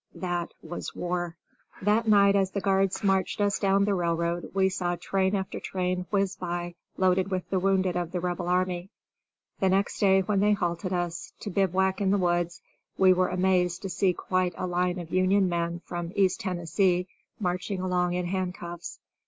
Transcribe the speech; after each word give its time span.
That 0.15 0.55
was 0.63 0.95
war. 0.95 1.37
That 1.79 2.07
night 2.07 2.35
as 2.35 2.49
the 2.49 2.59
guards 2.59 3.03
marched 3.03 3.39
us 3.39 3.59
down 3.59 3.85
the 3.85 3.93
railroad 3.93 4.49
we 4.51 4.67
saw 4.67 4.95
train 4.95 5.35
after 5.35 5.59
train 5.59 6.07
whiz 6.09 6.35
by 6.35 6.73
loaded 6.97 7.29
with 7.29 7.47
the 7.51 7.59
wounded 7.59 7.95
of 7.95 8.11
the 8.11 8.19
Rebel 8.19 8.47
army. 8.47 8.89
The 9.59 9.69
next 9.69 9.99
day 9.99 10.21
when 10.21 10.39
they 10.39 10.53
halted 10.53 10.91
us, 10.91 11.33
to 11.41 11.51
bivouac 11.51 12.01
in 12.01 12.09
the 12.09 12.17
woods, 12.17 12.63
we 12.97 13.13
were 13.13 13.27
amazed 13.29 13.83
to 13.83 13.89
see 13.89 14.11
quite 14.11 14.55
a 14.57 14.65
line 14.65 14.97
of 14.97 15.11
Union 15.13 15.47
men 15.47 15.81
from 15.85 16.11
East 16.15 16.39
Tennessee 16.39 17.07
marching 17.39 17.79
along 17.79 18.13
in 18.15 18.25
handcuffs. 18.25 18.97